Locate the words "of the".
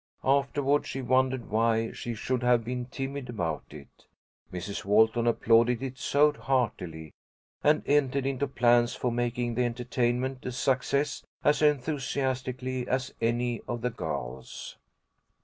13.67-13.91